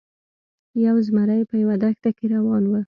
[0.85, 2.73] یو زمری په یوه دښته کې روان و.